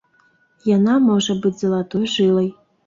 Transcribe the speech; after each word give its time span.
Яна 0.77 0.95
можа 1.11 1.39
быць 1.45 1.55
залатой 1.63 2.13
жылай. 2.17 2.55